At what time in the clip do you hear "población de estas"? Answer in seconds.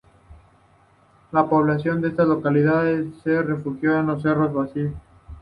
1.47-2.27